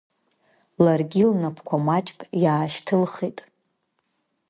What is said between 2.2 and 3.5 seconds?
иаашьҭылхит.